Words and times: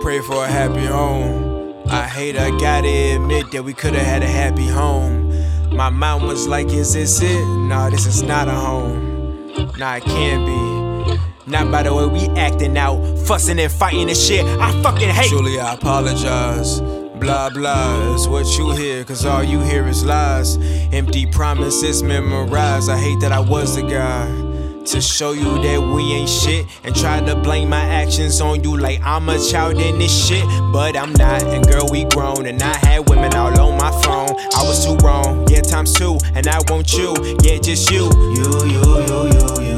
pray 0.00 0.20
for 0.20 0.44
a 0.44 0.48
happy 0.48 0.84
home. 0.84 1.74
I 1.88 2.06
hate 2.06 2.36
I 2.36 2.50
gotta 2.58 3.16
admit 3.16 3.50
that 3.52 3.64
we 3.64 3.72
could've 3.72 4.00
had 4.00 4.22
a 4.22 4.26
happy 4.26 4.66
home. 4.66 5.28
My 5.74 5.90
mom 5.90 6.26
was 6.26 6.46
like, 6.46 6.68
Is 6.68 6.92
this 6.94 7.20
it? 7.22 7.44
Nah, 7.68 7.90
this 7.90 8.06
is 8.06 8.22
not 8.22 8.48
a 8.48 8.52
home. 8.52 9.48
Nah, 9.78 9.96
it 9.96 10.04
can't 10.04 10.46
be. 10.46 11.50
Not 11.50 11.70
by 11.70 11.82
the 11.82 11.94
way 11.94 12.06
we 12.06 12.28
acting 12.38 12.76
out, 12.76 13.02
fussing 13.26 13.58
and 13.58 13.72
fighting 13.72 14.08
and 14.08 14.16
shit. 14.16 14.44
I 14.44 14.70
fucking 14.82 15.08
hate. 15.08 15.30
Truly, 15.30 15.58
I 15.58 15.74
apologize. 15.74 16.80
Blah 16.80 17.50
blah 17.50 18.14
is 18.14 18.28
what 18.28 18.46
you 18.56 18.70
hear, 18.72 19.02
cause 19.04 19.24
all 19.26 19.42
you 19.42 19.60
hear 19.60 19.86
is 19.88 20.04
lies. 20.04 20.56
Empty 20.92 21.26
promises 21.26 22.02
memorized. 22.02 22.88
I 22.90 22.98
hate 22.98 23.20
that 23.20 23.32
I 23.32 23.40
was 23.40 23.74
the 23.74 23.82
guy 23.82 24.47
to 24.88 25.02
show 25.02 25.32
you 25.32 25.60
that 25.62 25.80
we 25.80 26.02
ain't 26.14 26.30
shit 26.30 26.66
and 26.82 26.96
try 26.96 27.20
to 27.20 27.36
blame 27.36 27.68
my 27.68 27.84
actions 27.84 28.40
on 28.40 28.64
you 28.64 28.74
like 28.76 29.00
I'm 29.02 29.28
a 29.28 29.38
child 29.38 29.78
in 29.78 29.98
this 29.98 30.26
shit. 30.26 30.44
But 30.72 30.96
I'm 30.96 31.12
not, 31.12 31.42
and 31.42 31.66
girl, 31.66 31.86
we 31.90 32.04
grown, 32.04 32.46
and 32.46 32.62
I 32.62 32.74
had 32.86 33.08
women 33.08 33.34
all 33.34 33.58
on 33.60 33.76
my 33.76 33.90
phone. 34.02 34.30
I 34.56 34.62
was 34.64 34.86
too 34.86 34.96
wrong, 35.04 35.46
yeah, 35.48 35.60
times 35.60 35.92
two, 35.92 36.18
and 36.34 36.46
I 36.48 36.58
want 36.68 36.94
you, 36.94 37.14
yeah, 37.42 37.58
just 37.58 37.90
you. 37.90 38.04
You, 38.32 38.48
you, 38.64 38.80
you, 39.04 39.28
you, 39.28 39.48
you, 39.60 39.76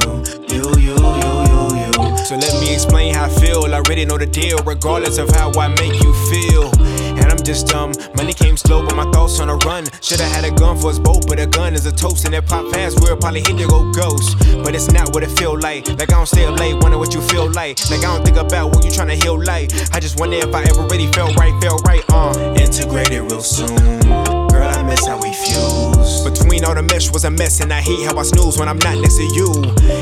you, 0.48 0.62
you, 0.78 0.78
you, 0.78 0.94
you. 1.74 2.16
So 2.24 2.36
let 2.36 2.60
me 2.60 2.72
explain 2.72 3.12
how 3.12 3.24
I 3.24 3.28
feel. 3.28 3.64
I 3.64 3.78
already 3.78 4.04
know 4.04 4.16
the 4.16 4.26
deal, 4.26 4.58
regardless 4.58 5.18
of 5.18 5.28
how 5.30 5.50
I 5.58 5.68
make 5.68 6.00
you 6.00 6.14
feel. 6.30 6.70
Just 7.50 7.66
dumb. 7.66 7.90
Money 8.14 8.32
came 8.32 8.56
slow, 8.56 8.86
but 8.86 8.94
my 8.94 9.10
thoughts 9.10 9.40
on 9.40 9.48
a 9.48 9.56
run. 9.66 9.84
Should've 10.02 10.24
had 10.24 10.44
a 10.44 10.52
gun 10.52 10.78
for 10.78 10.90
us 10.90 11.00
both, 11.00 11.26
but 11.26 11.40
a 11.40 11.48
gun 11.48 11.74
is 11.74 11.84
a 11.84 11.90
toast. 11.90 12.24
And 12.24 12.32
it 12.32 12.46
pop 12.46 12.64
fast, 12.72 13.00
we'll 13.00 13.16
probably 13.16 13.40
hit 13.40 13.56
the 13.56 13.66
go 13.66 13.90
ghost. 13.90 14.38
But 14.62 14.76
it's 14.76 14.92
not 14.92 15.12
what 15.12 15.24
it 15.24 15.32
feel 15.36 15.58
like. 15.58 15.88
Like 15.88 16.12
I 16.12 16.14
don't 16.14 16.26
stay 16.26 16.44
up 16.44 16.60
late, 16.60 16.80
wonder 16.80 16.96
what 16.96 17.12
you 17.12 17.20
feel 17.20 17.50
like. 17.50 17.80
Like 17.90 18.04
I 18.04 18.14
don't 18.14 18.24
think 18.24 18.36
about 18.36 18.68
what 18.72 18.84
you 18.84 18.92
tryna 18.92 19.20
heal 19.20 19.36
like. 19.36 19.72
I 19.92 19.98
just 19.98 20.20
wonder 20.20 20.36
if 20.36 20.54
I 20.54 20.62
ever 20.62 20.82
really 20.82 21.08
felt 21.08 21.34
right, 21.38 21.52
felt 21.60 21.84
right. 21.84 22.04
Uh, 22.08 22.54
integrated 22.56 23.22
real 23.22 23.42
soon. 23.42 23.98
Girl, 23.98 24.68
I 24.68 24.84
miss 24.84 25.04
how 25.04 25.20
we 25.20 25.34
fuse. 25.34 25.69
Between 26.30 26.64
all 26.64 26.74
the 26.74 26.82
mesh 26.82 27.10
was 27.10 27.24
a 27.24 27.30
mess, 27.30 27.60
and 27.60 27.72
I 27.72 27.80
hate 27.80 28.06
how 28.06 28.16
I 28.16 28.22
snooze 28.22 28.56
when 28.58 28.68
I'm 28.68 28.78
not 28.78 28.96
next 28.98 29.16
to 29.16 29.24
you. 29.34 29.52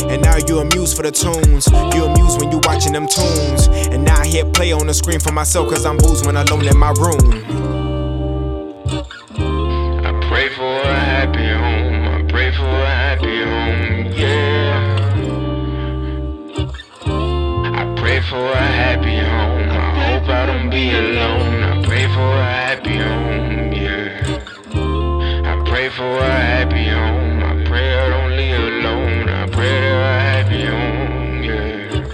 And 0.08 0.22
now 0.22 0.36
you 0.36 0.58
amuse 0.58 0.92
for 0.92 1.02
the 1.02 1.10
tunes. 1.10 1.66
You 1.94 2.04
amuse 2.04 2.36
when 2.36 2.50
you 2.50 2.60
watching 2.64 2.92
them 2.92 3.08
tunes. 3.08 3.68
And 3.88 4.04
now 4.04 4.20
I 4.20 4.26
hit 4.26 4.52
play 4.52 4.72
on 4.72 4.86
the 4.86 4.94
screen 4.94 5.20
for 5.20 5.32
myself, 5.32 5.68
cause 5.70 5.86
I'm 5.86 5.96
booze 5.96 6.24
when 6.26 6.36
alone 6.36 6.66
in 6.66 6.76
my 6.76 6.92
room. 7.00 7.18
I 10.04 10.12
pray 10.28 10.48
for 10.54 10.80
a 10.82 10.94
happy 10.94 11.48
home. 11.48 12.04
I 12.06 12.22
pray 12.30 12.50
for 12.52 12.64
a 12.64 12.94
happy 13.04 13.42
home. 13.48 14.12
Yeah. 14.12 14.96
I 17.80 17.94
pray 17.96 18.20
for 18.20 18.36
a 18.36 18.66
happy 18.82 19.18
home. 19.18 19.70
I 19.70 19.90
hope 20.04 20.28
I 20.28 20.46
don't 20.46 20.68
be 20.70 20.90
alone. 20.90 21.62
I 21.62 21.82
pray 21.84 22.06
for 22.06 22.20
a 22.20 22.44
happy 22.44 22.98
home. 22.98 23.67
Yeah. 25.88 25.94
I 25.94 25.96
pray 25.96 25.96
for 25.96 26.18
a 26.18 26.30
happy 26.30 26.88
home. 26.88 27.42
I 27.42 27.64
pray 27.64 27.98
I 27.98 28.08
don't 28.10 28.36
live 28.36 28.60
alone. 28.60 29.28
I 29.28 29.46
pray 29.46 29.80
for 29.80 30.00
a 30.02 30.20
happy 30.20 30.64
home. 30.66 31.42
Yeah. 31.42 32.04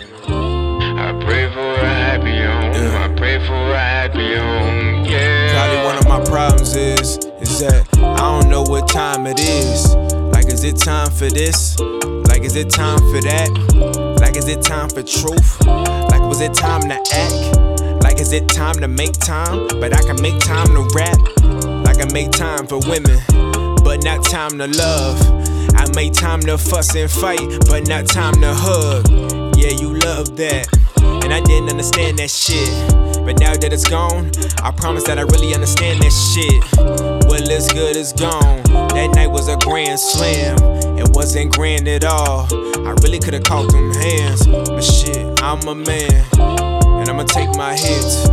I 1.02 1.12
pray 1.24 1.48
for 1.52 1.74
a 1.74 1.88
happy 1.88 2.38
home. 2.38 2.72
I 3.02 3.08
pray 3.16 3.38
for 3.44 3.54
a 3.54 3.78
happy 3.78 4.36
home. 4.36 5.04
Yeah. 5.04 5.52
Probably 5.54 5.84
one 5.84 5.98
of 5.98 6.06
my 6.06 6.24
problems 6.24 6.76
is, 6.76 7.18
is 7.40 7.58
that 7.60 7.86
I 7.98 8.16
don't 8.16 8.48
know 8.48 8.62
what 8.62 8.86
time 8.86 9.26
it 9.26 9.40
is. 9.40 9.94
Like, 10.32 10.46
is 10.46 10.62
it 10.62 10.76
time 10.76 11.10
for 11.10 11.28
this? 11.28 11.78
Like, 11.80 12.42
is 12.42 12.54
it 12.56 12.70
time 12.70 12.98
for 12.98 13.20
that? 13.22 13.50
Like, 14.20 14.36
is 14.36 14.46
it 14.46 14.62
time 14.62 14.88
for 14.88 15.02
truth? 15.02 15.60
Like, 15.66 16.22
was 16.22 16.40
it 16.40 16.54
time 16.54 16.82
to 16.82 16.94
act? 17.12 18.04
Like, 18.04 18.20
is 18.20 18.32
it 18.32 18.48
time 18.48 18.76
to 18.76 18.88
make 18.88 19.14
time? 19.14 19.66
But 19.80 19.92
I 19.94 20.02
can 20.02 20.20
make 20.22 20.38
time 20.40 20.68
to 20.68 20.88
rap. 20.94 21.18
Like 21.84 21.98
I 21.98 22.06
can 22.06 22.12
make 22.12 22.30
time 22.32 22.66
for 22.66 22.78
women, 22.80 23.18
but 23.84 24.02
not 24.02 24.24
time 24.24 24.58
to 24.58 24.66
love. 24.66 25.20
I 25.76 25.86
made 25.94 26.14
time 26.14 26.40
to 26.40 26.56
fuss 26.56 26.94
and 26.96 27.10
fight, 27.10 27.40
but 27.68 27.86
not 27.86 28.06
time 28.06 28.34
to 28.40 28.54
hug. 28.54 29.08
Yeah, 29.56 29.70
you 29.70 29.94
love 29.94 30.36
that. 30.36 30.66
And 30.96 31.32
I 31.32 31.40
didn't 31.40 31.68
understand 31.68 32.18
that 32.18 32.30
shit. 32.30 32.68
But 33.24 33.38
now 33.38 33.54
that 33.54 33.72
it's 33.72 33.88
gone, 33.88 34.30
I 34.62 34.70
promise 34.70 35.04
that 35.04 35.18
I 35.18 35.22
really 35.22 35.54
understand 35.54 36.02
that 36.02 36.12
shit. 36.12 36.62
Well, 37.28 37.48
it's 37.48 37.72
good, 37.72 37.96
it's 37.96 38.12
gone. 38.12 38.62
That 38.94 39.12
night 39.14 39.28
was 39.28 39.48
a 39.48 39.56
grand 39.56 40.00
slam. 40.00 40.56
It 40.98 41.08
wasn't 41.14 41.52
grand 41.54 41.88
at 41.88 42.04
all. 42.04 42.46
I 42.86 42.94
really 43.02 43.18
could've 43.18 43.44
caught 43.44 43.70
them 43.70 43.92
hands. 43.94 44.46
But 44.46 44.82
shit, 44.82 45.42
I'm 45.42 45.66
a 45.68 45.74
man. 45.74 46.24
And 46.38 47.08
I'ma 47.08 47.24
take 47.24 47.54
my 47.56 47.76
hits. 47.76 48.28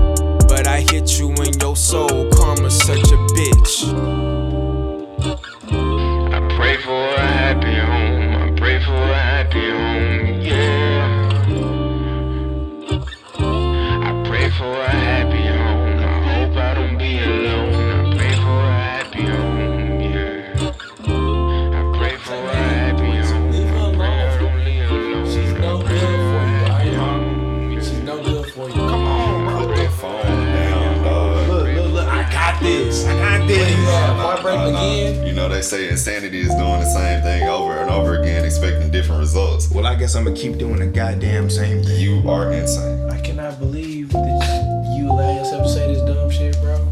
like 33.41 33.47
this. 33.47 33.87
Uh, 33.87 34.67
again. 34.69 35.27
You 35.27 35.33
know, 35.33 35.49
they 35.49 35.61
say 35.61 35.89
insanity 35.89 36.41
is 36.41 36.49
doing 36.49 36.79
the 36.79 36.85
same 36.85 37.21
thing 37.21 37.47
over 37.47 37.73
and 37.73 37.89
over 37.89 38.19
again, 38.19 38.45
expecting 38.45 38.91
different 38.91 39.19
results. 39.19 39.69
Well, 39.71 39.85
I 39.85 39.95
guess 39.95 40.15
I'm 40.15 40.23
gonna 40.23 40.35
keep 40.35 40.57
doing 40.57 40.79
the 40.79 40.87
goddamn 40.87 41.49
same 41.49 41.83
thing. 41.83 41.99
You 41.99 42.29
are 42.29 42.51
insane. 42.51 43.09
I 43.09 43.19
cannot 43.21 43.59
believe 43.59 44.09
that 44.09 44.93
you 44.97 45.11
allow 45.11 45.35
yourself 45.35 45.63
to 45.63 45.69
say 45.69 45.93
this 45.93 46.01
dumb 46.03 46.29
shit, 46.29 46.55
bro. 46.61 46.90